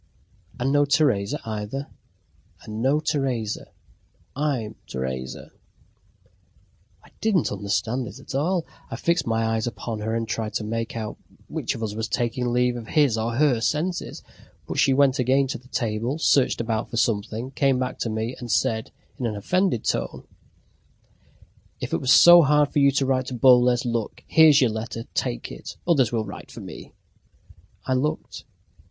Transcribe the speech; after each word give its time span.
"And 0.59 0.71
no 0.71 0.83
Teresa 0.85 1.39
either?" 1.45 1.85
"And 2.63 2.81
no 2.81 2.99
Teresa. 3.01 3.67
I'm 4.35 4.73
Teresa." 4.87 5.51
I 7.03 7.09
didn't 7.21 7.51
understand 7.51 8.07
it 8.07 8.17
at 8.17 8.33
all. 8.33 8.65
I 8.89 8.95
fixed 8.95 9.27
my 9.27 9.45
eyes 9.45 9.67
upon 9.67 9.99
her, 9.99 10.15
and 10.15 10.27
tried 10.27 10.55
to 10.55 10.63
make 10.63 10.97
out 10.97 11.17
which 11.47 11.75
of 11.75 11.83
us 11.83 11.93
was 11.93 12.07
taking 12.07 12.51
leave 12.51 12.75
of 12.77 12.87
his 12.87 13.15
or 13.15 13.35
her 13.35 13.61
senses. 13.61 14.23
But 14.67 14.79
she 14.79 14.91
went 14.91 15.19
again 15.19 15.45
to 15.49 15.59
the 15.59 15.67
table, 15.67 16.17
searched 16.17 16.59
about 16.59 16.89
for 16.89 16.97
something, 16.97 17.51
came 17.51 17.77
back 17.77 17.99
to 17.99 18.09
me, 18.09 18.35
and 18.39 18.49
said 18.51 18.89
in 19.19 19.27
an 19.27 19.35
offended 19.35 19.83
tone: 19.85 20.25
"If 21.79 21.93
it 21.93 22.01
was 22.01 22.11
so 22.11 22.41
hard 22.41 22.69
for 22.73 22.79
you 22.79 22.89
to 22.89 23.05
write 23.05 23.27
to 23.27 23.35
Boles, 23.35 23.85
look, 23.85 24.23
there's 24.35 24.61
your 24.61 24.71
letter, 24.71 25.03
take 25.13 25.51
it! 25.51 25.75
Others 25.87 26.11
will 26.11 26.25
write 26.25 26.49
for 26.51 26.61
me." 26.61 26.95
I 27.85 27.93
looked. 27.93 28.45